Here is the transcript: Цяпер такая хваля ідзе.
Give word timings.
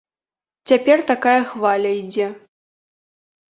Цяпер 0.71 0.97
такая 1.11 1.35
хваля 1.51 1.91
ідзе. 2.01 2.27